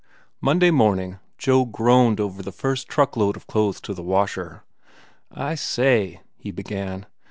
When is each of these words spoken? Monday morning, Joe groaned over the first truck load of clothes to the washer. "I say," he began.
Monday 0.41 0.71
morning, 0.71 1.19
Joe 1.37 1.63
groaned 1.65 2.19
over 2.19 2.41
the 2.41 2.51
first 2.51 2.87
truck 2.89 3.15
load 3.15 3.35
of 3.37 3.45
clothes 3.45 3.79
to 3.81 3.93
the 3.93 4.01
washer. 4.01 4.63
"I 5.31 5.53
say," 5.53 6.21
he 6.39 6.49
began. 6.49 7.05